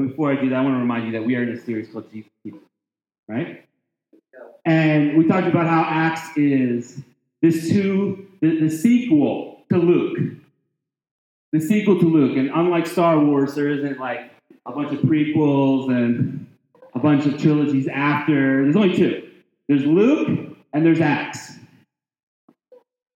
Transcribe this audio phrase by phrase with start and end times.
[0.00, 1.60] But before I do that, I want to remind you that we are in a
[1.60, 2.60] series called Jesus People,
[3.28, 3.66] right?
[4.64, 7.02] And we talked about how Acts is
[7.42, 10.18] this two, the, the sequel to Luke.
[11.52, 12.38] The sequel to Luke.
[12.38, 14.30] And unlike Star Wars, there isn't like
[14.64, 16.46] a bunch of prequels and
[16.94, 18.62] a bunch of trilogies after.
[18.62, 19.28] There's only two.
[19.68, 21.52] There's Luke and there's Acts.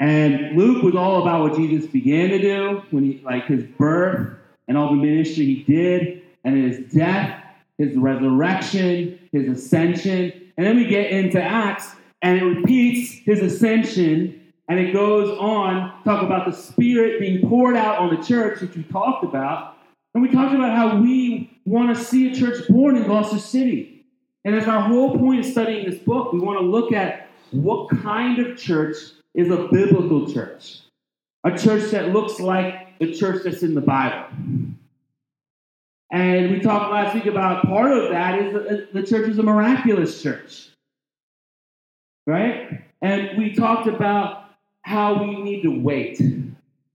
[0.01, 4.37] And Luke was all about what Jesus began to do when he, like his birth
[4.69, 7.43] and all the ministry he did, and his death,
[7.79, 10.53] his resurrection, his ascension.
[10.57, 16.03] And then we get into Acts, and it repeats his ascension, and it goes on
[16.05, 19.77] talk about the Spirit being poured out on the church, which we talked about.
[20.15, 24.07] And we talked about how we want to see a church born in Gloucester City.
[24.45, 26.33] And that's our whole point of studying this book.
[26.33, 28.97] We want to look at what kind of church
[29.35, 30.81] is a biblical church,
[31.45, 34.29] a church that looks like the church that's in the Bible.
[36.13, 40.23] And we talked last week about part of that is the, church is a miraculous
[40.23, 40.69] church,
[42.27, 42.85] right?
[43.03, 44.51] And we talked about
[44.83, 46.21] how we need to wait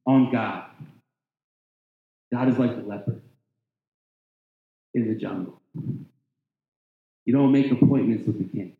[0.06, 0.66] on God.
[2.32, 3.22] God is like the leopard
[4.94, 5.60] in the jungle.
[7.26, 8.76] You don't make appointments with the king.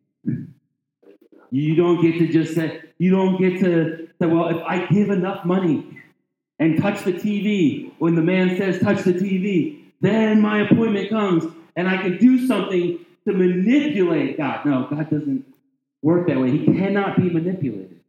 [1.50, 5.10] You don't get to just say, you don't get to say, well, if I give
[5.10, 5.98] enough money
[6.58, 11.44] and touch the TV, when the man says touch the TV, then my appointment comes
[11.76, 14.64] and I can do something to manipulate God.
[14.64, 15.44] No, God doesn't
[16.02, 16.50] work that way.
[16.50, 18.00] He cannot be manipulated.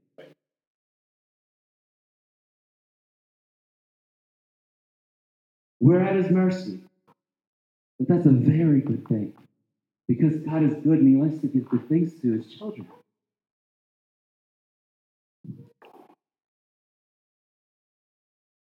[5.79, 6.79] We're at his mercy.
[7.99, 9.33] But that's a very good thing.
[10.07, 12.87] Because God is good and he likes to give good things to his children.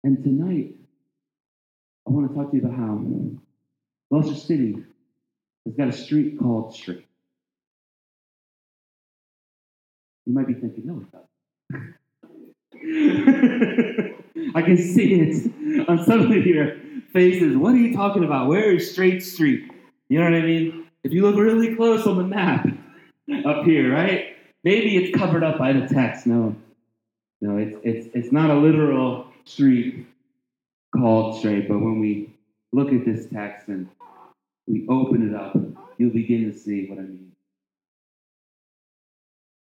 [0.02, 0.76] And tonight,
[2.06, 3.02] I want to talk to you about how
[4.10, 4.76] Gloucester City
[5.64, 7.06] has got a street called Straight.
[10.26, 11.94] You might be thinking, no, it doesn't.
[14.54, 16.76] I can see it on some of your
[17.12, 17.56] faces.
[17.56, 18.48] What are you talking about?
[18.48, 19.70] Where is Straight Street?
[20.08, 20.86] You know what I mean?
[21.02, 22.66] If you look really close on the map
[23.46, 24.36] up here, right?
[24.62, 26.26] Maybe it's covered up by the text.
[26.26, 26.56] No,
[27.40, 30.06] no, it's it's it's not a literal street
[30.94, 32.34] called straight, but when we
[32.72, 33.88] look at this text and
[34.66, 35.56] we open it up,
[35.98, 37.32] you'll begin to see what I mean.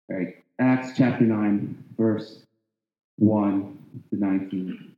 [0.09, 2.43] All right, Acts chapter 9, verse
[3.17, 3.77] 1
[4.09, 4.95] to 19.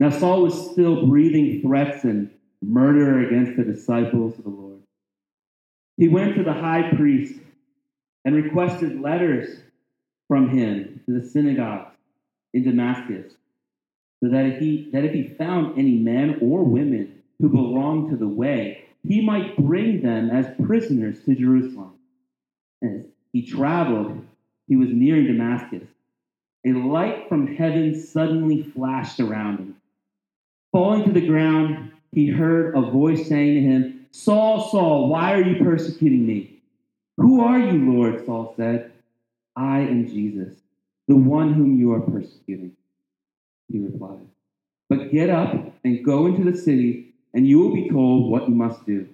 [0.00, 2.30] Now Saul was still breathing threats and
[2.62, 4.80] murder against the disciples of the Lord.
[5.96, 7.40] He went to the high priest
[8.24, 9.60] and requested letters
[10.28, 11.94] from him to the synagogues
[12.52, 13.32] in Damascus
[14.22, 18.16] so that if he that if he found any men or women who belonged to
[18.16, 21.94] the way, he might bring them as prisoners to Jerusalem.
[22.82, 24.24] As he traveled,
[24.68, 25.88] he was nearing Damascus.
[26.66, 29.76] A light from heaven suddenly flashed around him.
[30.72, 35.42] Falling to the ground, he heard a voice saying to him, Saul, Saul, why are
[35.42, 36.60] you persecuting me?
[37.16, 38.24] Who are you, Lord?
[38.26, 38.92] Saul said.
[39.56, 40.54] I am Jesus,
[41.08, 42.76] the one whom you are persecuting
[43.70, 44.26] he replied.
[44.88, 45.54] But get up
[45.84, 49.08] and go into the city, and you will be told what you must do.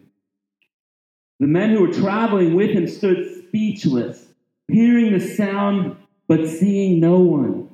[1.38, 4.26] The men who were traveling with him stood speechless,
[4.68, 5.96] hearing the sound,
[6.28, 7.68] but seeing no one.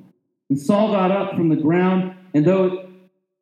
[0.49, 2.89] And Saul got up from the ground, and though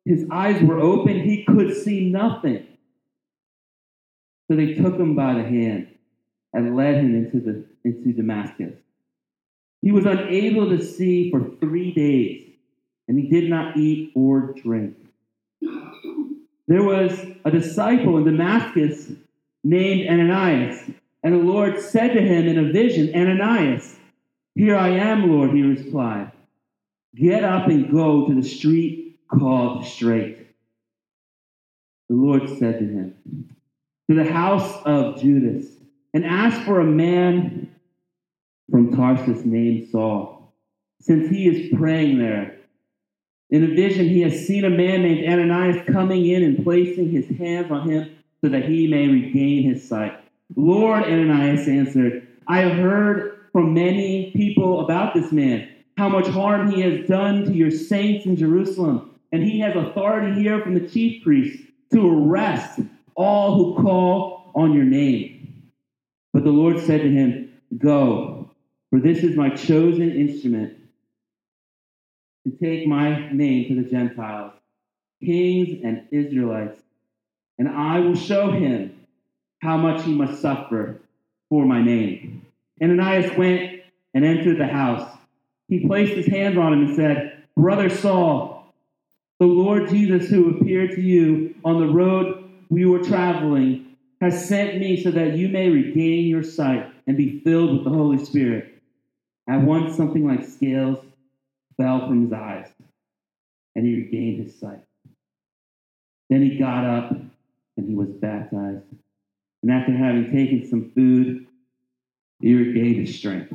[0.04, 2.66] his eyes were open, he could see nothing.
[4.48, 5.88] So they took him by the hand
[6.52, 8.74] and led him into, the, into Damascus.
[9.80, 12.51] He was unable to see for three days
[13.08, 14.96] and he did not eat or drink.
[16.68, 19.10] There was a disciple in Damascus
[19.64, 20.90] named Ananias,
[21.22, 23.96] and the Lord said to him in a vision, Ananias,
[24.54, 26.32] here I am, Lord, he replied.
[27.14, 30.46] Get up and go to the street called Straight.
[32.08, 33.56] The Lord said to him,
[34.10, 35.66] To the house of Judas,
[36.14, 37.74] and ask for a man
[38.70, 40.54] from Tarsus named Saul,
[41.00, 42.58] since he is praying there.
[43.52, 47.28] In a vision, he has seen a man named Ananias coming in and placing his
[47.36, 50.18] hands on him so that he may regain his sight.
[50.56, 55.68] Lord, Ananias answered, I have heard from many people about this man,
[55.98, 59.10] how much harm he has done to your saints in Jerusalem.
[59.32, 61.62] And he has authority here from the chief priests
[61.92, 62.80] to arrest
[63.16, 65.70] all who call on your name.
[66.32, 68.50] But the Lord said to him, Go,
[68.88, 70.78] for this is my chosen instrument
[72.44, 74.52] to take my name to the Gentiles,
[75.24, 76.80] kings and Israelites,
[77.58, 79.06] and I will show him
[79.60, 81.00] how much he must suffer
[81.48, 82.44] for my name.
[82.82, 83.82] Ananias went
[84.14, 85.08] and entered the house.
[85.68, 88.74] He placed his hands on him and said, Brother Saul,
[89.38, 94.78] the Lord Jesus, who appeared to you on the road we were traveling, has sent
[94.78, 98.72] me so that you may regain your sight and be filled with the Holy Spirit.
[99.48, 101.04] At once, something like scales
[101.82, 102.68] fell from his eyes,
[103.74, 104.82] and he regained his sight.
[106.30, 107.10] Then he got up
[107.76, 108.84] and he was baptized.
[109.62, 111.46] And after having taken some food,
[112.40, 113.52] he regained his strength.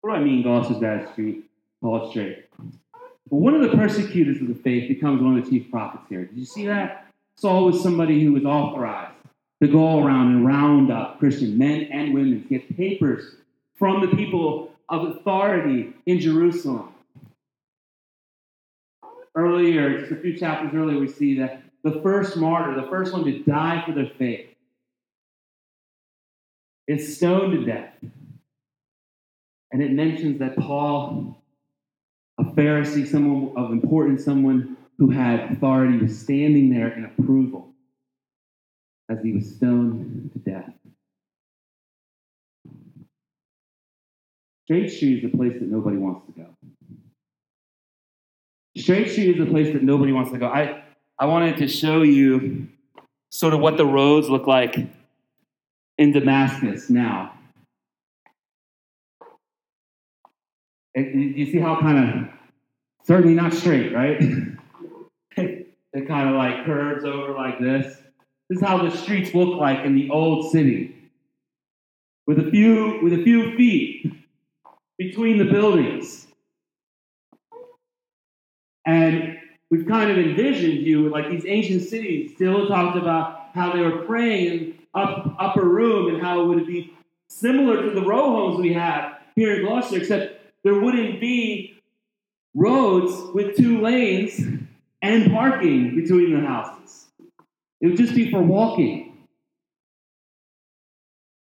[0.00, 1.44] What do I mean, Gloucester's that street,
[1.82, 2.46] Paul straight?
[3.28, 6.24] Well, one of the persecutors of the faith becomes one of the chief prophets here.
[6.24, 7.05] Did you see that?
[7.38, 9.14] Saul was somebody who was authorized
[9.62, 13.36] to go around and round up Christian men and women, to get papers
[13.78, 16.92] from the people of authority in Jerusalem.
[19.34, 23.24] Earlier, just a few chapters earlier, we see that the first martyr, the first one
[23.24, 24.48] to die for their faith,
[26.88, 27.92] is stoned to death.
[29.72, 31.36] And it mentions that Paul,
[32.38, 37.74] a Pharisee, someone of importance, someone who had authority, was standing there in approval
[39.08, 40.72] as he was stoned to death.
[44.64, 46.46] Straight Street is a place that nobody wants to go.
[48.76, 50.46] Straight Street is a place that nobody wants to go.
[50.46, 50.82] I,
[51.18, 52.66] I wanted to show you
[53.30, 54.76] sort of what the roads look like
[55.98, 57.32] in Damascus now.
[60.96, 62.28] Do you see how kind of,
[63.04, 64.20] certainly not straight, right?
[65.36, 67.96] it kind of like curves over like this.
[68.48, 70.94] This is how the streets look like in the old city.
[72.26, 74.12] With a few, with a few feet
[74.98, 76.26] between the buildings.
[78.84, 79.38] And
[79.70, 84.04] we've kind of envisioned you like these ancient cities still talked about how they were
[84.04, 86.92] praying in up, upper room and how it would be
[87.28, 91.74] similar to the row homes we have here in Gloucester, except there wouldn't be
[92.54, 94.40] roads with two lanes
[95.02, 97.06] and parking between the houses.
[97.80, 99.26] It would just be for walking.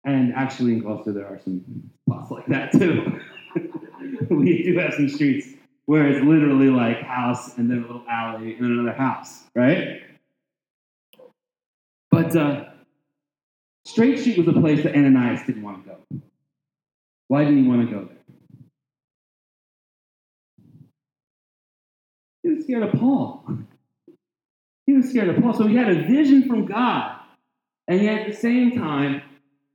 [0.03, 1.63] And actually, in Gloucester, there are some
[2.07, 3.19] spots like that too.
[4.30, 5.48] we do have some streets
[5.86, 10.01] where it's literally like house and then a little alley and another house, right?
[12.09, 12.65] But uh,
[13.86, 16.21] Straight Street was a place that Ananias didn't want to go.
[17.27, 18.18] Why didn't he want to go there?
[22.43, 23.43] He was scared of Paul.
[24.85, 25.53] He was scared of Paul.
[25.53, 27.17] So he had a vision from God.
[27.88, 29.21] And yet at the same time,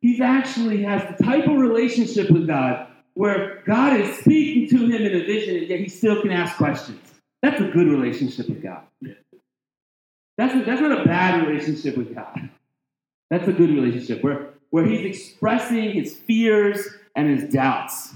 [0.00, 5.02] he actually has the type of relationship with God where God is speaking to him
[5.02, 7.00] in a vision and yet he still can ask questions.
[7.42, 8.82] That's a good relationship with God.
[10.36, 12.50] That's, a, that's not a bad relationship with God.
[13.30, 18.14] That's a good relationship where, where he's expressing his fears and his doubts.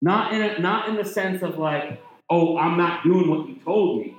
[0.00, 2.00] Not in, a, not in the sense of like,
[2.30, 4.16] oh, I'm not doing what you told me.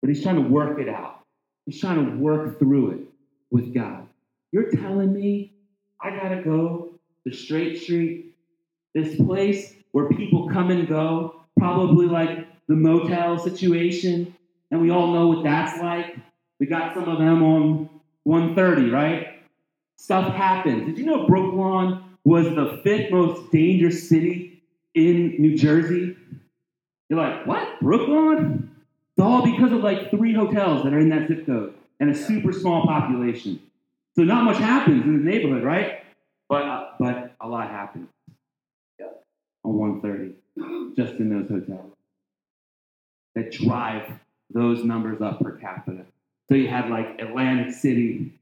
[0.00, 1.20] But he's trying to work it out.
[1.66, 3.00] He's trying to work through it
[3.50, 4.06] with God.
[4.52, 5.54] You're telling me
[6.00, 8.34] I gotta go to Straight Street,
[8.94, 14.34] this place where people come and go, probably like the motel situation,
[14.70, 16.16] and we all know what that's like.
[16.60, 17.88] We got some of them on
[18.24, 19.33] 130, right?
[19.96, 20.86] Stuff happens.
[20.86, 24.62] Did you know Brooklawn was the fifth most dangerous city
[24.94, 26.16] in New Jersey?
[27.08, 27.80] You're like, what?
[27.80, 28.68] Brooklawn?
[29.16, 32.14] It's all because of like three hotels that are in that zip code and a
[32.14, 33.60] super small population.
[34.16, 36.04] So not much happens in the neighborhood, right?
[36.48, 38.08] But uh, but a lot happens.
[38.98, 39.06] Yeah.
[39.64, 41.92] On 130, just in those hotels
[43.34, 44.12] that drive
[44.50, 46.04] those numbers up per capita.
[46.48, 48.32] So you had like Atlantic City,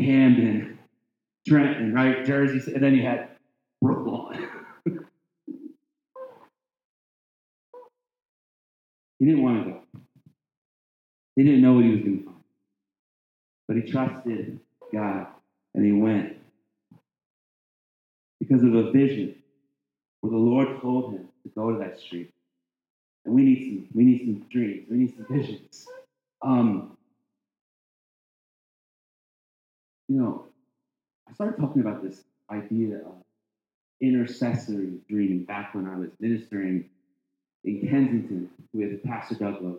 [0.00, 0.78] Camden,
[1.46, 3.28] Trenton, right, Jersey, and then you had
[3.82, 4.48] Brooklawn.
[9.18, 9.80] he didn't want to go.
[11.36, 12.36] He didn't know what he was going to find.
[13.66, 14.60] But he trusted
[14.92, 15.26] God
[15.74, 16.36] and he went
[18.38, 19.34] because of a vision
[20.20, 22.32] where the Lord told him to go to that street.
[23.24, 25.86] And we need some, we need some dreams, we need some visions.
[26.42, 26.96] Um,
[30.08, 30.46] you know,
[31.32, 33.14] I started talking about this idea of
[34.02, 36.90] intercessory dreaming back when I was ministering
[37.64, 39.78] in Kensington with Pastor Douglas.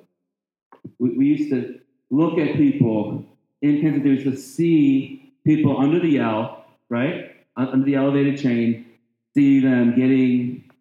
[0.98, 1.80] We, we used to
[2.10, 3.24] look at people
[3.62, 7.36] in Kensington, we used to see people under the L, right?
[7.56, 8.88] Under the elevated train,
[9.36, 10.72] see them getting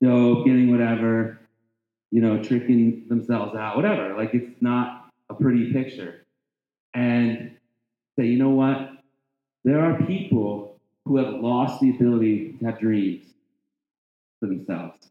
[0.00, 1.40] dope, getting whatever,
[2.10, 4.16] you know, tricking themselves out, whatever.
[4.16, 6.24] Like it's not a pretty picture.
[6.94, 7.58] And
[8.16, 8.91] say, you know what?
[9.64, 13.26] There are people who have lost the ability to have dreams
[14.40, 15.06] for themselves.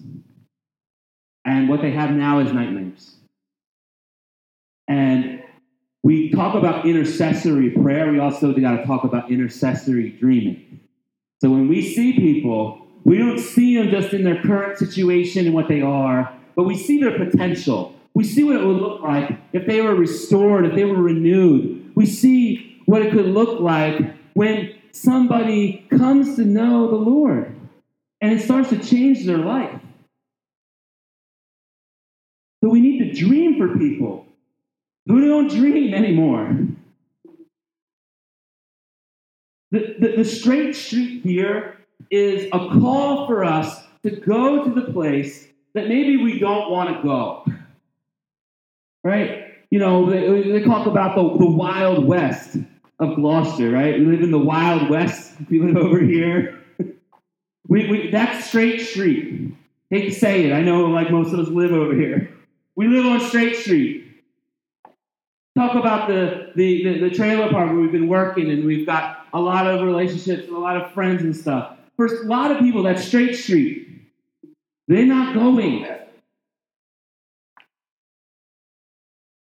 [1.45, 3.15] And what they have now is nightmares.
[4.87, 5.43] And
[6.03, 10.81] we talk about intercessory prayer, we also got to talk about intercessory dreaming.
[11.39, 15.55] So when we see people, we don't see them just in their current situation and
[15.55, 17.95] what they are, but we see their potential.
[18.13, 21.91] We see what it would look like if they were restored, if they were renewed.
[21.95, 23.99] We see what it could look like
[24.33, 27.55] when somebody comes to know the Lord
[28.21, 29.79] and it starts to change their life.
[32.63, 34.27] So we need to dream for people
[35.07, 36.57] who don't dream anymore.
[39.71, 41.77] The, the, the straight street here
[42.11, 46.95] is a call for us to go to the place that maybe we don't want
[46.95, 47.45] to go.
[49.03, 49.45] Right?
[49.71, 52.57] You know, they, they talk about the, the Wild West
[53.01, 53.99] of Gloucester, right?
[53.99, 55.33] We live in the Wild West.
[55.49, 56.59] We live over here.
[57.67, 59.53] we, we, that's Straight Street.
[59.89, 60.53] Hate to say it.
[60.53, 62.31] I know, like most of us live over here.
[62.75, 64.07] We live on Straight Street.
[65.57, 69.25] Talk about the, the, the, the trailer park where we've been working and we've got
[69.33, 71.77] a lot of relationships and a lot of friends and stuff.
[71.97, 73.87] For a lot of people, that's Straight Street.
[74.87, 75.87] They're not going.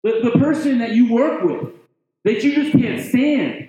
[0.04, 1.77] The, the person that you work with,
[2.24, 3.68] that you just can't stand,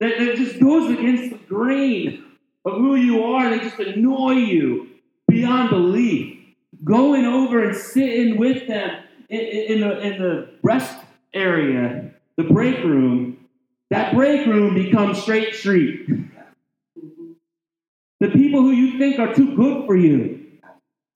[0.00, 2.24] that, that just goes against the grain
[2.64, 4.88] of who you are, they just annoy you
[5.26, 6.36] beyond belief.
[6.84, 10.96] Going over and sitting with them in, in, the, in the rest
[11.34, 13.38] area, the break room,
[13.90, 16.06] that break room becomes straight street.
[18.20, 20.46] The people who you think are too good for you,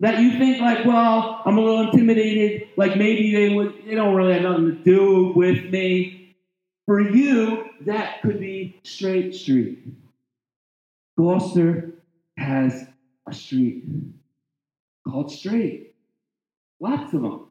[0.01, 4.15] that you think like, well, I'm a little intimidated, like maybe they would, they don't
[4.15, 6.22] really have nothing to do with me.
[6.87, 9.87] For you, that could be straight street.
[11.17, 11.93] Gloucester
[12.37, 12.87] has
[13.29, 13.85] a street
[15.07, 15.95] called Straight.
[16.81, 17.47] Lots of them.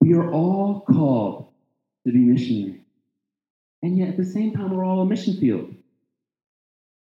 [0.00, 1.48] We are all called
[2.06, 2.80] to be missionaries.
[3.82, 5.74] And yet at the same time, we're all a mission field.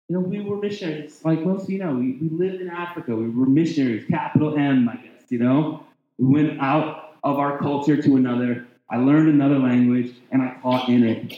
[0.09, 1.21] You know, we were missionaries.
[1.23, 3.15] Like most of you know, we, we lived in Africa.
[3.15, 5.85] We were missionaries, capital M, I guess, you know?
[6.17, 8.67] We went out of our culture to another.
[8.91, 11.33] I learned another language and I taught in it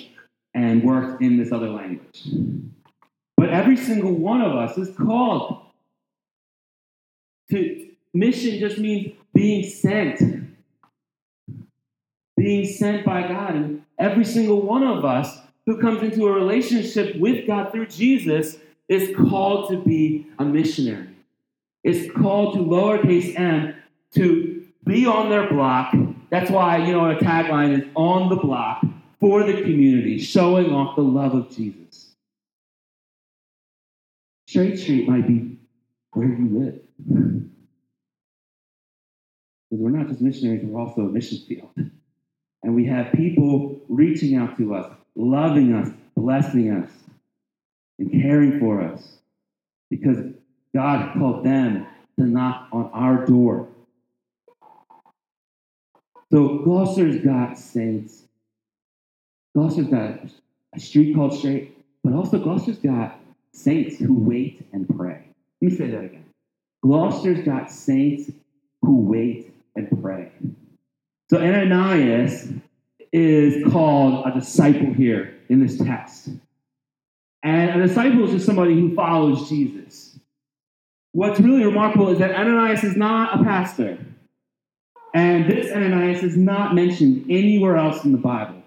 [0.53, 2.27] and worked in this other language.
[3.37, 5.61] But every single one of us is called
[7.51, 10.43] to mission just means being sent
[12.43, 13.55] being sent by God.
[13.55, 18.57] And every single one of us who comes into a relationship with God through Jesus
[18.89, 21.07] is called to be a missionary.
[21.83, 23.75] Is called to lowercase m
[24.15, 25.93] to be on their block.
[26.33, 28.83] That's why, you know, our tagline is on the block
[29.19, 32.15] for the community, showing off the love of Jesus.
[34.47, 35.59] Straight Street might be
[36.13, 36.79] where you live.
[39.69, 41.69] Because we're not just missionaries, we're also a mission field.
[42.63, 46.89] And we have people reaching out to us, loving us, blessing us,
[47.99, 49.19] and caring for us
[49.91, 50.17] because
[50.73, 51.85] God called them
[52.17, 53.67] to knock on our door.
[56.31, 58.23] So Gloucester's got saints.
[59.55, 60.19] Gloucester's got
[60.73, 63.19] a street called Straight, but also Gloucester's got
[63.53, 65.23] saints who wait and pray.
[65.61, 66.25] Let me say that again.
[66.81, 68.31] Gloucester's got saints
[68.81, 70.31] who wait and pray.
[71.29, 72.49] So Ananias
[73.11, 76.29] is called a disciple here in this text.
[77.43, 80.17] And a disciple is just somebody who follows Jesus.
[81.11, 83.97] What's really remarkable is that Ananias is not a pastor.
[85.13, 88.63] And this Ananias is not mentioned anywhere else in the Bible.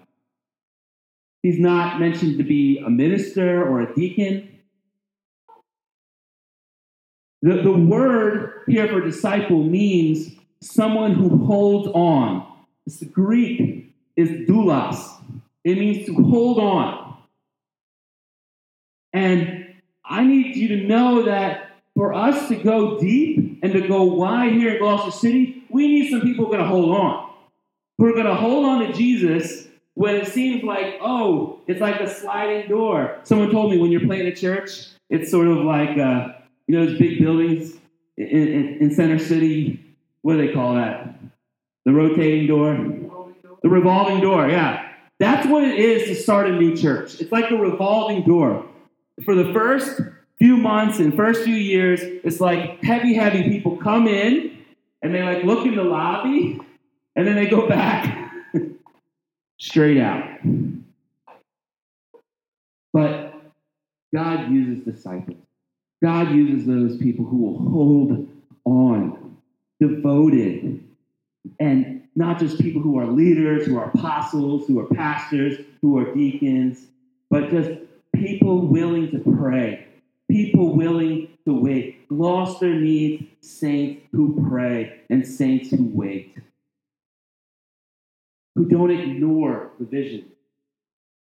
[1.43, 4.59] He's not mentioned to be a minister or a deacon.
[7.41, 12.45] The, the word here for disciple means someone who holds on.
[12.85, 14.97] It's the Greek is doulos.
[15.63, 17.17] It means to hold on.
[19.13, 21.66] And I need you to know that
[21.97, 26.11] for us to go deep and to go wide here in Gloucester City, we need
[26.11, 27.31] some people who are going to hold on.
[27.97, 31.99] Who are going to hold on to Jesus when it seems like, oh, it's like
[31.99, 33.17] a sliding door.
[33.23, 36.33] Someone told me when you're playing a church, it's sort of like, uh,
[36.67, 37.73] you know, those big buildings
[38.15, 39.83] in, in, in Center City.
[40.21, 41.15] What do they call that?
[41.85, 42.75] The rotating door?
[43.63, 44.91] The revolving door, yeah.
[45.17, 47.19] That's what it is to start a new church.
[47.19, 48.67] It's like a revolving door.
[49.25, 49.99] For the first
[50.39, 54.57] few months and first few years, it's like heavy, heavy people come in
[55.01, 56.59] and they like look in the lobby
[57.15, 58.31] and then they go back
[59.57, 60.39] straight out.
[62.93, 63.33] But
[64.13, 65.37] God uses disciples.
[66.01, 68.27] God uses those people who will hold
[68.65, 69.37] on,
[69.79, 70.83] devoted,
[71.59, 76.13] and not just people who are leaders, who are apostles, who are pastors, who are
[76.13, 76.85] deacons,
[77.29, 77.69] but just
[78.13, 79.86] people willing to pray,
[80.29, 82.07] people willing to wait.
[82.09, 86.37] Gloucester needs saints who pray and saints who wait,
[88.55, 90.25] who don't ignore the vision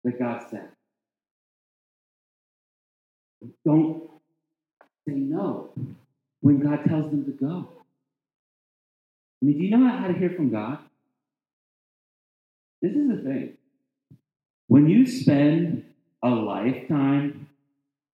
[0.04, 0.68] that God sent.
[3.64, 4.02] Don't
[5.06, 5.70] say no
[6.40, 7.68] when God tells them to go.
[9.42, 10.78] I mean, do you know how to hear from God?
[12.80, 13.56] This is the thing.
[14.68, 15.84] When you spend
[16.22, 17.43] a lifetime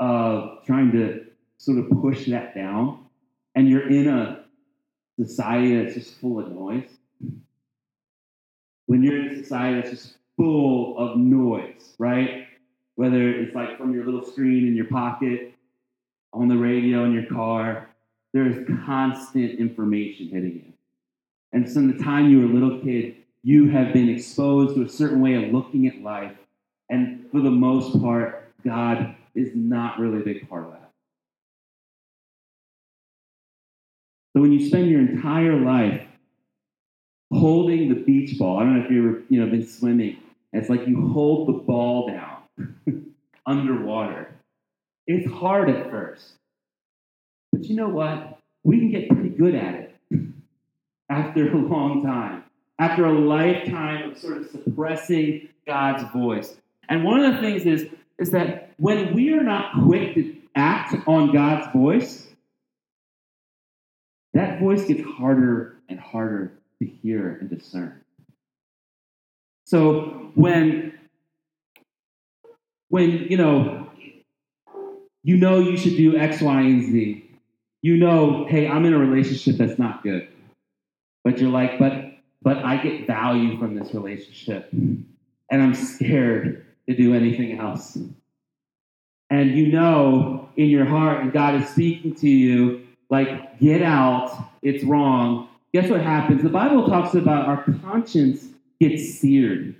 [0.00, 1.26] of trying to
[1.58, 3.04] sort of push that down,
[3.54, 4.44] and you're in a
[5.18, 6.88] society that's just full of noise,
[8.86, 12.46] when you're in a society that's just full of noise, right?
[12.96, 15.54] Whether it's like from your little screen in your pocket,
[16.32, 17.88] on the radio in your car,
[18.32, 20.72] there's constant information hitting you.
[21.52, 24.88] And from the time you were a little kid, you have been exposed to a
[24.88, 26.36] certain way of looking at life.
[26.88, 30.90] And for the most part, God is not really a big part of that.
[34.34, 36.06] So when you spend your entire life
[37.32, 40.18] holding the beach ball, I don't know if you've ever you know, been swimming,
[40.52, 43.14] it's like you hold the ball down
[43.46, 44.34] underwater.
[45.06, 46.34] It's hard at first.
[47.52, 48.38] But you know what?
[48.62, 49.96] We can get pretty good at it
[51.08, 52.44] after a long time,
[52.78, 56.56] after a lifetime of sort of suppressing God's voice.
[56.88, 57.88] And one of the things is,
[58.20, 62.28] is that when we are not quick to act on God's voice,
[64.34, 68.00] that voice gets harder and harder to hear and discern.
[69.64, 70.92] So when
[72.88, 73.90] when you know
[75.22, 77.26] you know you should do X, Y, and Z.
[77.82, 80.28] You know, hey, I'm in a relationship that's not good.
[81.24, 84.70] But you're like, but but I get value from this relationship.
[84.72, 85.06] And
[85.50, 87.98] I'm scared to do anything else.
[89.30, 94.36] And you know in your heart, and God is speaking to you, like, get out,
[94.62, 95.48] it's wrong.
[95.72, 96.42] Guess what happens?
[96.42, 98.46] The Bible talks about our conscience
[98.80, 99.74] gets seared.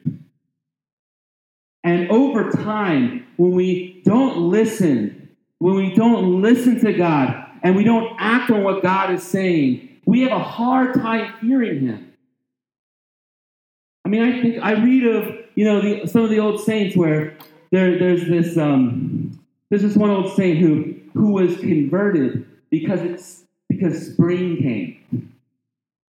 [1.83, 7.85] And over time, when we don't listen, when we don't listen to God, and we
[7.85, 12.13] don't act on what God is saying, we have a hard time hearing him.
[14.05, 16.97] I mean, I think I read of you know the, some of the old saints
[16.97, 17.37] where
[17.71, 19.39] there, there's this um,
[19.71, 25.33] there's this one old saint who who was converted because it's because spring came.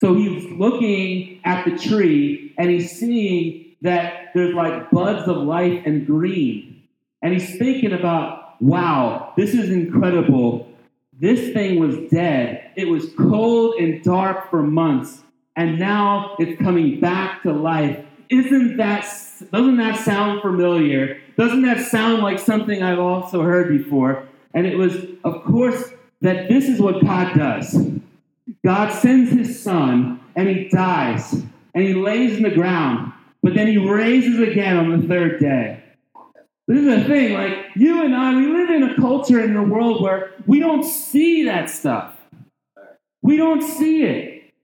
[0.00, 5.82] So he's looking at the tree and he's seeing that there's like buds of life
[5.86, 6.82] and green,
[7.20, 10.68] and he's thinking about, wow, this is incredible.
[11.20, 12.70] This thing was dead.
[12.76, 15.22] It was cold and dark for months,
[15.56, 18.04] and now it's coming back to life.
[18.32, 19.02] Isn't that
[19.52, 21.20] doesn't that sound familiar?
[21.36, 24.26] Doesn't that sound like something I've also heard before?
[24.54, 25.92] And it was, of course,
[26.22, 27.76] that this is what God does.
[28.64, 31.32] God sends his son and he dies
[31.74, 35.82] and he lays in the ground, but then he raises again on the third day.
[36.66, 39.62] This is the thing, like you and I, we live in a culture in a
[39.62, 42.14] world where we don't see that stuff.
[43.20, 44.54] We don't see it.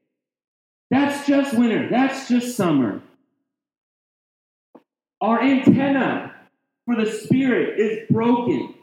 [0.91, 1.89] That's just winter.
[1.91, 3.03] That's just summer.
[5.21, 6.35] Our antenna
[6.87, 8.75] for the Spirit is broken.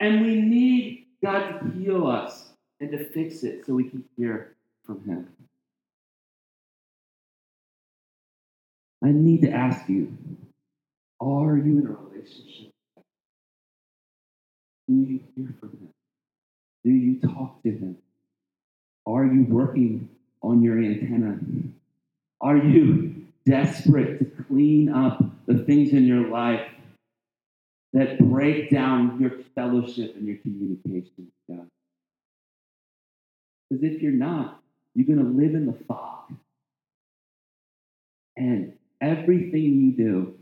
[0.00, 4.54] And we need God to heal us and to fix it so we can hear
[4.84, 5.28] from Him.
[9.02, 10.16] I need to ask you
[11.20, 12.72] are you in a relationship?
[14.88, 15.88] Do you hear from Him?
[16.84, 17.96] Do you talk to Him?
[19.06, 20.08] Are you working
[20.42, 21.38] on your antenna?
[22.40, 26.66] Are you desperate to clean up the things in your life
[27.92, 31.66] that break down your fellowship and your communication with God?
[33.70, 34.60] Because if you're not,
[34.94, 36.32] you're going to live in the fog.
[38.36, 40.34] And everything you do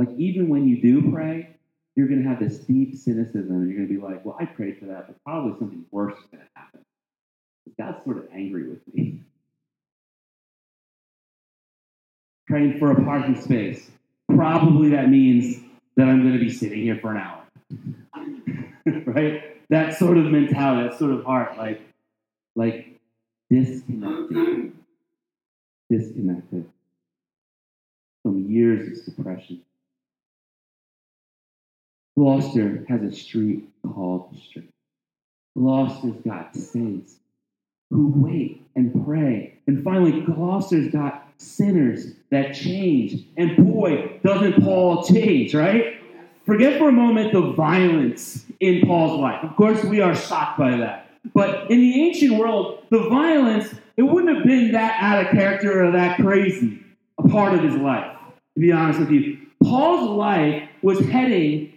[0.00, 1.50] like, even when you do pray,
[1.94, 4.46] you're going to have this deep cynicism, and you're going to be like, well, I
[4.46, 6.80] prayed for that, but probably something worse is going to happen.
[7.78, 9.20] God's sort of angry with me.
[12.50, 13.90] praying for a parking space.
[14.28, 15.62] Probably that means
[15.96, 17.42] that I'm going to be sitting here for an hour.
[19.06, 19.56] right?
[19.70, 21.80] That sort of mentality, that sort of heart, like,
[22.56, 22.98] like
[23.48, 24.72] disconnected,
[25.88, 26.68] disconnected
[28.24, 29.62] from years of suppression.
[32.18, 34.70] Gloucester has a street called the Street.
[35.56, 37.14] Gloucester's got saints
[37.90, 39.58] who wait and pray.
[39.66, 43.24] And finally, Gloucester's got sinners that change.
[43.36, 46.00] And boy, doesn't Paul change, right?
[46.44, 49.42] Forget for a moment the violence in Paul's life.
[49.42, 51.10] Of course, we are shocked by that.
[51.34, 55.84] But in the ancient world, the violence, it wouldn't have been that out of character
[55.84, 56.82] or that crazy
[57.18, 58.16] a part of his life,
[58.54, 59.38] to be honest with you.
[59.62, 61.72] Paul's life was heading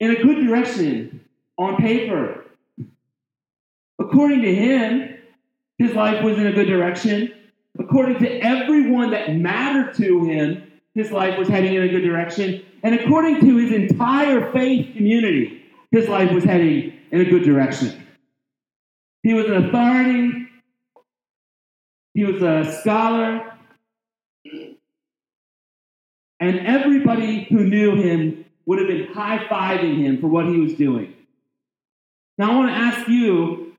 [0.00, 1.24] in a good direction
[1.58, 2.44] on paper.
[3.98, 5.16] According to him,
[5.78, 7.32] his life was in a good direction.
[7.80, 12.62] According to everyone that mattered to him, his life was heading in a good direction.
[12.82, 18.06] And according to his entire faith community, his life was heading in a good direction.
[19.22, 20.46] He was an authority,
[22.12, 23.54] he was a scholar,
[26.38, 30.74] and everybody who knew him would have been high fiving him for what he was
[30.74, 31.14] doing.
[32.36, 33.69] Now, I want to ask you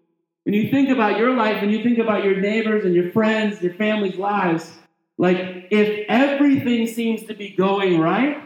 [0.44, 3.62] when you think about your life, when you think about your neighbors and your friends,
[3.62, 4.72] your family's lives,
[5.18, 8.42] like if everything seems to be going right,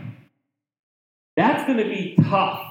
[1.38, 2.62] that's going to be tough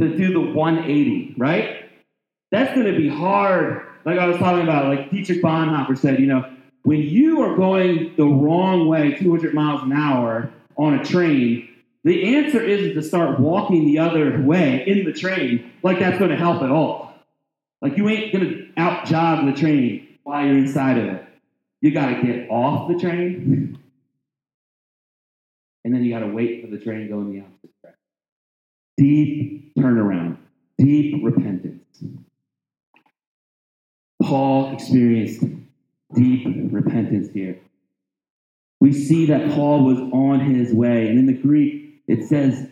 [0.00, 1.90] to do the 180, right?
[2.50, 3.86] That's going to be hard.
[4.04, 6.48] Like I was talking about, like Dietrich Bonhoeffer said, you know,
[6.82, 11.68] when you are going the wrong way, 200 miles an hour on a train,
[12.04, 16.30] the answer isn't to start walking the other way in the train like that's going
[16.30, 17.03] to help at all.
[17.80, 21.24] Like you ain't to out jog the train while you're inside of it.
[21.80, 23.78] You got to get off the train,
[25.84, 27.98] and then you got to wait for the train to go in the opposite direction.
[28.96, 30.38] Deep turnaround,
[30.78, 31.82] deep repentance.
[34.22, 35.44] Paul experienced
[36.14, 37.58] deep repentance here.
[38.80, 42.66] We see that Paul was on his way, and in the Greek, it says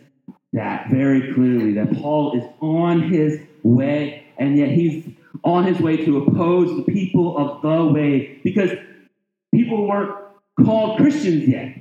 [0.53, 5.05] that very clearly that Paul is on his way, and yet he's
[5.43, 8.71] on his way to oppose the people of the way because
[9.53, 10.15] people weren't
[10.63, 11.77] called Christians yet.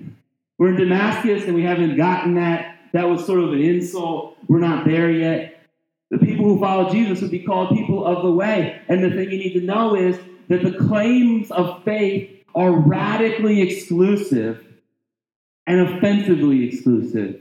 [0.59, 2.79] We're in Damascus and we haven't gotten that.
[2.93, 4.37] That was sort of an insult.
[4.49, 5.67] We're not there yet.
[6.11, 8.81] The people who follow Jesus would be called people of the way.
[8.89, 13.63] And the thing you need to know is that the claims of faith are radically
[13.63, 14.65] exclusive
[15.67, 17.41] and offensively exclusive.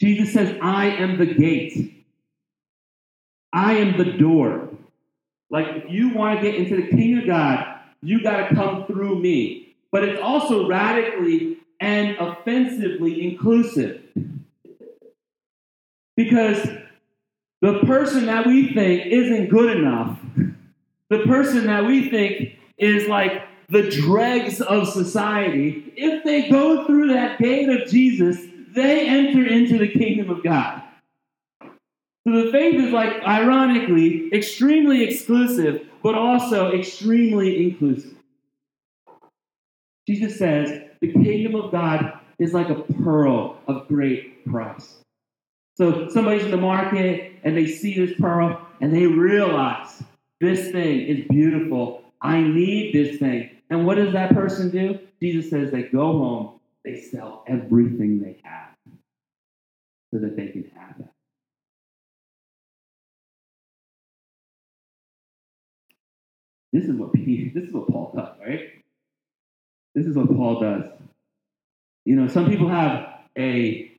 [0.00, 1.91] Jesus says, I am the gate.
[3.52, 4.68] I am the door.
[5.50, 8.86] Like, if you want to get into the kingdom of God, you got to come
[8.86, 9.74] through me.
[9.90, 14.02] But it's also radically and offensively inclusive.
[16.16, 16.66] Because
[17.60, 20.18] the person that we think isn't good enough,
[21.10, 27.12] the person that we think is like the dregs of society, if they go through
[27.12, 28.38] that gate of Jesus,
[28.74, 30.81] they enter into the kingdom of God.
[32.26, 38.14] So the faith is like, ironically, extremely exclusive, but also extremely inclusive.
[40.06, 44.98] Jesus says the kingdom of God is like a pearl of great price.
[45.76, 50.02] So somebody's in the market and they see this pearl and they realize
[50.40, 52.02] this thing is beautiful.
[52.20, 53.50] I need this thing.
[53.70, 54.98] And what does that person do?
[55.20, 58.70] Jesus says they go home, they sell everything they have
[60.12, 61.11] so that they can have it.
[66.72, 68.68] This is what this is what Paul does, right?
[69.94, 70.84] This is what Paul does.
[72.04, 73.08] You know, some people have
[73.38, 73.92] a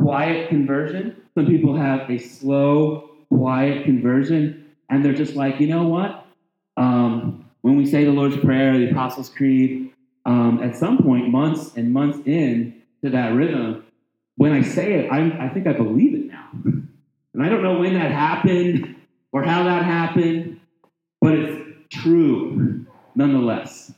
[0.00, 1.16] quiet conversion.
[1.34, 6.26] Some people have a slow, quiet conversion, and they're just like, you know what?
[6.76, 9.92] Um, when we say the Lord's Prayer, the Apostles' Creed,
[10.24, 13.84] um, at some point, months and months in to that rhythm,
[14.36, 16.50] when I say it, I, I think I believe it now.
[17.34, 18.96] And I don't know when that happened
[19.30, 20.55] or how that happened,
[22.06, 23.92] true nonetheless.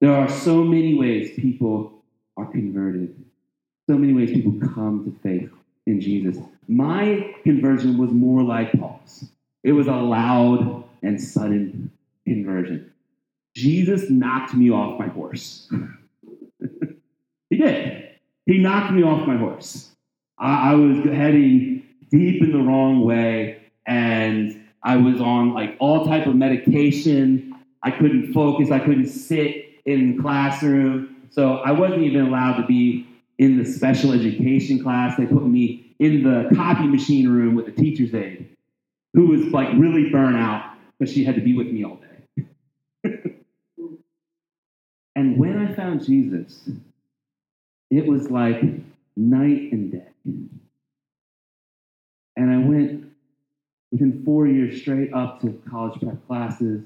[0.00, 1.92] There are so many ways people
[2.36, 3.14] are converted,
[3.88, 5.50] so many ways people come to faith
[5.86, 6.38] in Jesus.
[6.66, 9.26] My conversion was more like Paul's,
[9.62, 11.90] it was a loud and sudden
[12.26, 12.90] conversion.
[13.54, 15.70] Jesus knocked me off my horse.
[17.50, 18.08] he did.
[18.46, 19.90] He knocked me off my horse.
[20.38, 26.06] I, I was heading deep in the wrong way, and I was on like all
[26.06, 27.54] type of medication.
[27.82, 28.70] I couldn't focus.
[28.70, 31.28] I couldn't sit in classroom.
[31.30, 33.06] So I wasn't even allowed to be
[33.38, 35.16] in the special education class.
[35.16, 38.48] They put me in the copy machine room with a teacher's aide
[39.14, 42.00] who was like really burnt out because she had to be with me all
[42.36, 42.44] day.
[45.16, 46.68] and when I found Jesus,
[47.90, 48.62] it was like
[49.16, 50.08] night and day.
[52.36, 53.11] And I went
[53.92, 56.82] within four years straight up to college prep classes.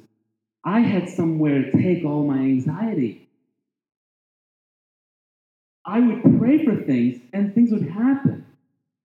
[0.64, 3.28] I had somewhere to take all my anxiety.
[5.84, 8.44] I would pray for things and things would happen.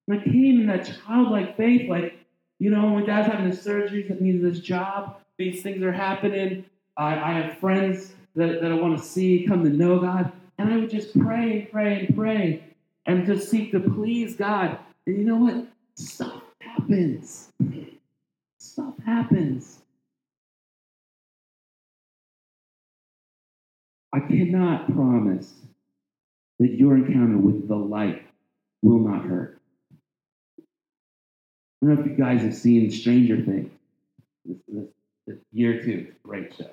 [0.08, 2.18] And I came in that childlike faith, like,
[2.58, 6.66] you know, my dad's having his surgeries, that means this job, these things are happening.
[6.98, 10.32] I, I have friends that, that I want to see come to know God.
[10.58, 12.64] And I would just pray and pray and pray
[13.06, 14.80] and just seek to please God.
[15.06, 15.68] And you know what?
[15.96, 16.42] Stuff
[16.82, 17.50] happens.
[18.60, 19.80] Stuff happens.
[24.14, 25.54] I cannot promise
[26.60, 28.24] that your encounter with the light
[28.82, 29.60] will not hurt.
[30.60, 33.72] I don't know if you guys have seen Stranger Things.
[34.46, 34.86] This, this,
[35.28, 36.70] this year two, great show.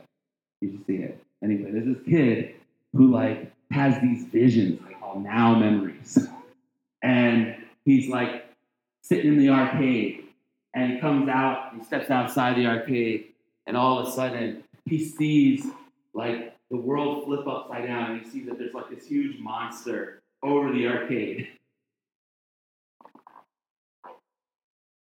[0.61, 1.23] You should see it.
[1.42, 2.55] Anyway, there's this kid
[2.92, 6.18] who like has these visions they call now memories.
[7.01, 8.47] And he's like
[9.09, 10.25] sitting in the arcade
[10.75, 13.29] and he comes out, he steps outside the arcade,
[13.66, 15.66] and all of a sudden he sees
[16.14, 20.21] like the world flip upside down and he sees that there's like this huge monster
[20.42, 21.49] over the arcade.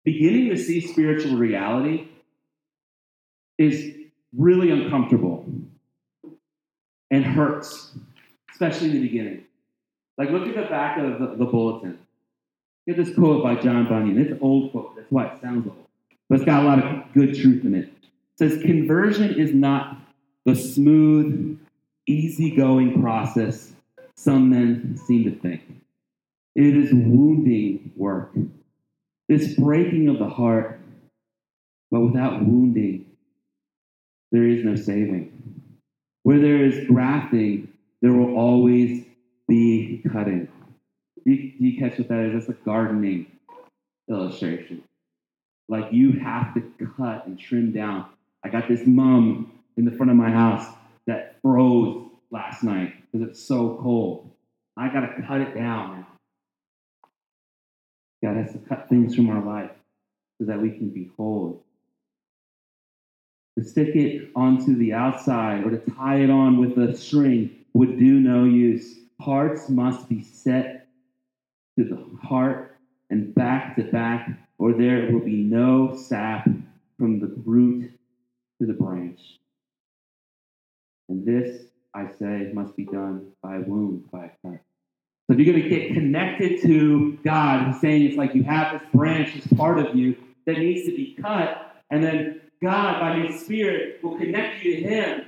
[0.04, 2.10] Beginning to see spiritual reality
[3.58, 3.96] is
[4.36, 5.46] really uncomfortable
[7.10, 7.94] and hurts,
[8.52, 9.46] especially in the beginning.
[10.18, 12.00] Like, look at the back of the, the bulletin.
[12.88, 14.20] Get this quote by John Bunyan.
[14.20, 14.96] It's an old quote.
[14.96, 15.86] That's why it sounds old.
[16.30, 17.86] But it's got a lot of good truth in it.
[17.86, 19.98] It says, Conversion is not
[20.46, 21.60] the smooth,
[22.08, 23.74] easygoing process
[24.16, 25.62] some men seem to think.
[26.56, 28.32] It is wounding work.
[29.28, 30.80] This breaking of the heart,
[31.90, 33.06] but without wounding,
[34.32, 35.32] there is no saving.
[36.24, 37.70] Where there is grafting,
[38.02, 39.06] there will always
[39.48, 40.48] be cutting.
[41.26, 42.34] Do you, you catch what that is?
[42.34, 43.28] That's a gardening
[44.10, 44.84] illustration.
[45.70, 46.62] Like you have to
[46.98, 48.06] cut and trim down.
[48.44, 50.68] I got this mum in the front of my house
[51.08, 54.30] that froze last night because it's so cold.
[54.76, 56.06] I got to cut it down.
[58.24, 59.72] God has to cut things from our life
[60.40, 61.64] so that we can be whole.
[63.58, 68.00] To stick it onto the outside or to tie it on with a string would
[68.00, 68.96] do no use.
[69.20, 70.83] Parts must be set
[71.78, 72.78] to the heart
[73.10, 76.48] and back to back, or there will be no sap
[76.98, 77.92] from the root
[78.60, 79.20] to the branch.
[81.10, 84.60] And this, I say, must be done by wound, by a cut.
[85.28, 88.80] So if you're going to get connected to God, he's saying it's like you have
[88.80, 93.20] this branch, this part of you that needs to be cut, and then God, by
[93.20, 95.26] His Spirit, will connect you to Him.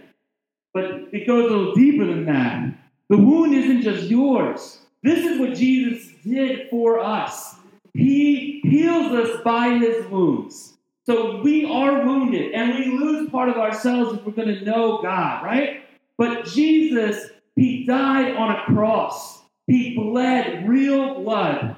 [0.73, 2.73] But it goes a little deeper than that.
[3.09, 4.79] The wound isn't just yours.
[5.05, 7.57] This is what Jesus did for us.
[7.93, 10.73] He heals us by His wounds.
[11.05, 15.03] So we are wounded and we lose part of ourselves if we're going to know
[15.03, 15.83] God, right?
[16.17, 19.43] But Jesus, He died on a cross.
[19.67, 21.75] He bled real blood.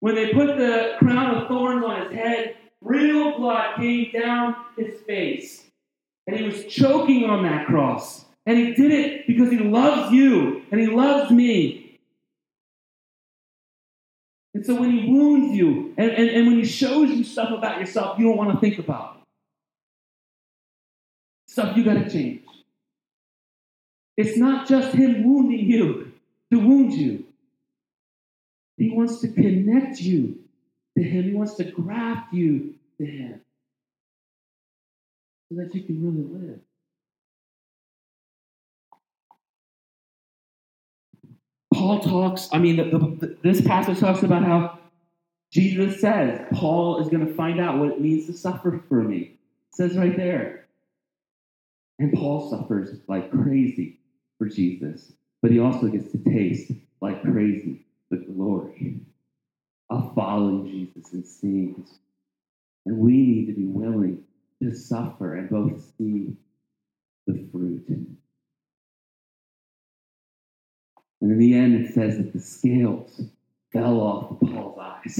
[0.00, 5.00] When they put the crown of thorns on his head, real blood came down his
[5.06, 5.64] face.
[6.26, 8.26] And he was choking on that cross.
[8.44, 11.87] And he did it because he loves you and he loves me.
[14.54, 17.78] And so when he wounds you and, and, and when he shows you stuff about
[17.78, 19.20] yourself you don't want to think about,
[21.46, 22.42] stuff you got to change.
[24.16, 26.12] It's not just him wounding you
[26.52, 27.24] to wound you.
[28.76, 30.38] He wants to connect you
[30.96, 31.24] to him.
[31.24, 33.40] He wants to graft you to him
[35.48, 36.60] so that you can really live.
[41.78, 44.78] Paul talks, I mean, the, the, this passage talks about how
[45.52, 49.38] Jesus says Paul is going to find out what it means to suffer for me.
[49.70, 50.66] It says right there.
[52.00, 54.00] And Paul suffers like crazy
[54.38, 59.00] for Jesus, but he also gets to taste like crazy the glory
[59.90, 61.98] of following Jesus and seeing his.
[62.86, 64.24] And we need to be willing
[64.62, 66.36] to suffer and both see
[67.26, 67.86] the fruit.
[71.20, 73.20] And in the end, it says that the scales
[73.72, 75.16] fell off Paul's eyes.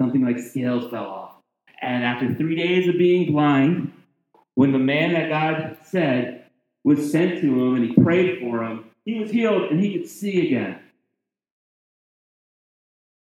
[0.00, 1.34] Something like scales fell off.
[1.80, 3.92] And after three days of being blind,
[4.54, 6.44] when the man that God said
[6.84, 10.08] was sent to him and he prayed for him, he was healed and he could
[10.08, 10.80] see again.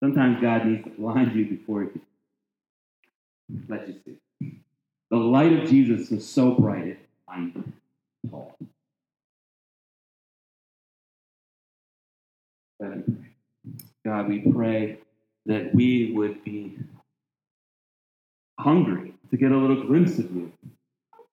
[0.02, 2.02] Sometimes God needs to blind you before he can
[3.68, 4.60] let you see.
[5.10, 7.74] The light of Jesus was so bright it blinded
[8.30, 8.56] Paul.
[12.82, 15.00] God, we pray
[15.46, 16.78] that we would be
[18.60, 20.52] hungry to get a little glimpse of you.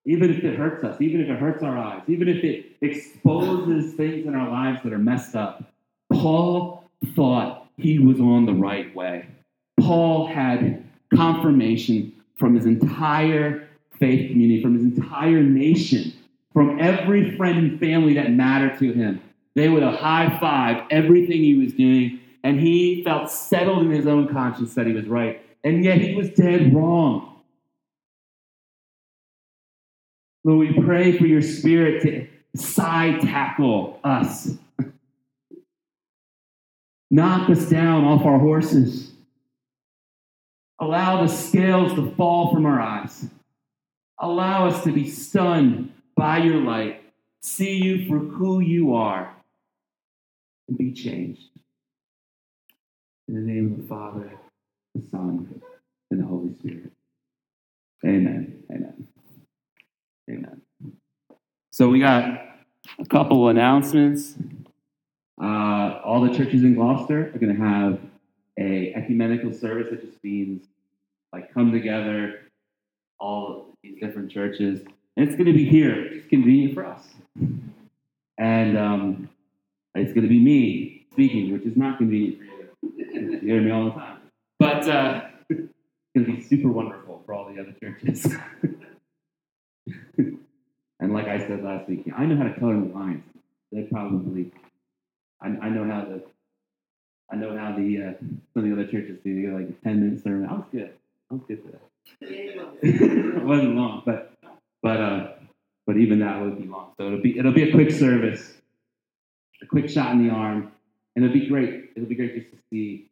[0.07, 3.95] Even if it hurts us, even if it hurts our eyes, even if it exposes
[3.95, 5.65] things in our lives that are messed up.
[6.13, 9.27] Paul thought he was on the right way.
[9.81, 16.13] Paul had confirmation from his entire faith community, from his entire nation,
[16.53, 19.21] from every friend and family that mattered to him.
[19.55, 24.07] They would have high five everything he was doing, and he felt settled in his
[24.07, 25.41] own conscience that he was right.
[25.63, 27.35] And yet he was dead wrong.
[30.45, 34.51] Lord, we pray for your spirit to side tackle us,
[37.11, 39.13] knock us down off our horses,
[40.79, 43.27] allow the scales to fall from our eyes,
[44.19, 47.03] allow us to be stunned by your light,
[47.41, 49.34] see you for who you are,
[50.69, 51.51] and be changed.
[53.29, 54.33] In the name of the Father,
[54.95, 55.63] the Son,
[56.11, 56.93] and the Holy Spirit.
[58.05, 58.63] Amen.
[58.71, 59.09] Amen.
[60.31, 60.61] Amen.
[61.71, 62.25] So we got
[62.99, 64.35] a couple announcements.
[65.43, 67.99] Uh, all the churches in Gloucester are going to have
[68.59, 70.63] a ecumenical service that just means
[71.33, 72.43] like come together,
[73.19, 74.81] all these different churches,
[75.17, 76.05] and it's going to be here.
[76.13, 77.03] It's convenient for us,
[78.39, 79.29] and um,
[79.95, 82.61] it's going to be me speaking, which is not convenient for you.
[83.13, 84.19] You hear me all the time,
[84.59, 85.71] but uh, it's
[86.15, 88.27] going to be super wonderful for all the other churches.
[90.19, 93.23] and like I said last week, I know how to color the lines.
[93.73, 94.53] They probably,
[95.41, 96.23] I, I know how to,
[97.31, 99.43] I know how the uh, some of the other churches do.
[99.43, 100.49] They like a ten minute sermon.
[100.49, 100.93] I was good.
[101.31, 101.81] I was good for that.
[102.21, 104.33] it wasn't long, but
[104.83, 105.33] but uh,
[105.87, 106.93] but even that would be long.
[106.99, 108.54] So it'll be it'll be a quick service,
[109.63, 110.73] a quick shot in the arm,
[111.15, 111.91] and it'll be great.
[111.97, 113.11] It'll be great just to see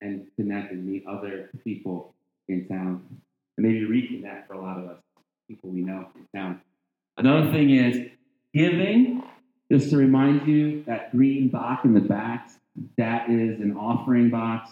[0.00, 2.14] and connect and meet other people
[2.48, 3.04] in town,
[3.56, 4.96] and maybe reconnect for a lot of us
[5.48, 6.60] people we know in town.
[7.16, 8.08] Another thing is
[8.54, 9.22] giving.
[9.70, 12.50] Just to remind you, that green box in the back,
[12.98, 14.70] that is an offering box.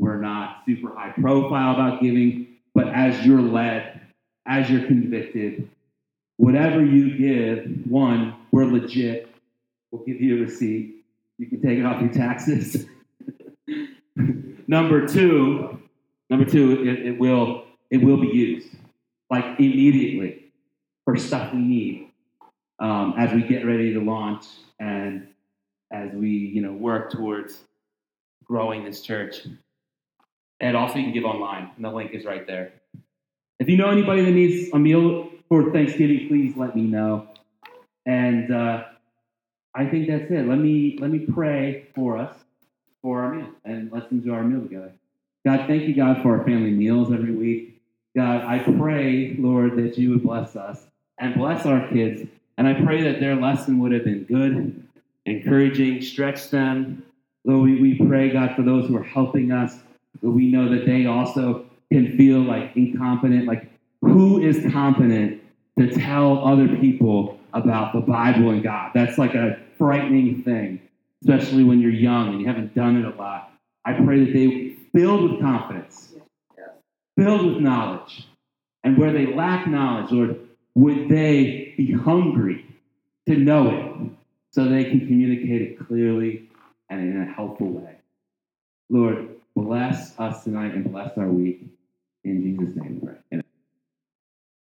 [0.00, 4.00] We're not super high profile about giving, but as you're led,
[4.46, 5.68] as you're convicted,
[6.38, 9.31] whatever you give, one, we're legit.
[9.92, 11.04] We'll give you a receipt.
[11.38, 12.86] You can take it off your taxes.
[14.66, 15.78] number two,
[16.30, 18.68] number two, it, it will it will be used
[19.30, 20.52] like immediately
[21.04, 22.10] for stuff we need
[22.78, 24.46] um, as we get ready to launch
[24.80, 25.28] and
[25.92, 27.62] as we you know work towards
[28.44, 29.46] growing this church.
[30.60, 32.72] And also, you can give online, and the link is right there.
[33.58, 37.28] If you know anybody that needs a meal for Thanksgiving, please let me know.
[38.06, 38.84] And uh,
[39.74, 40.46] I think that's it.
[40.46, 42.34] Let me let me pray for us
[43.00, 44.92] for our meal, and let's enjoy our meal together.
[45.44, 47.80] God, thank you, God, for our family meals every week.
[48.14, 50.82] God, I pray, Lord, that you would bless us
[51.18, 52.28] and bless our kids.
[52.58, 54.86] And I pray that their lesson would have been good,
[55.24, 57.04] encouraging, stretch them.
[57.44, 59.78] Lord, we, we pray, God, for those who are helping us.
[60.20, 63.46] We know that they also can feel like incompetent.
[63.46, 63.68] Like,
[64.02, 65.42] who is competent
[65.78, 68.92] to tell other people about the Bible and God?
[68.94, 70.80] That's like a frightening thing,
[71.22, 73.52] especially when you're young and you haven't done it a lot.
[73.84, 76.12] I pray that they filled with confidence
[77.16, 78.26] filled with knowledge.
[78.84, 82.66] And where they lack knowledge, Lord, would they be hungry
[83.28, 84.10] to know it
[84.50, 86.48] so they can communicate it clearly
[86.90, 87.96] and in a helpful way?
[88.90, 91.64] Lord, bless us tonight and bless our week.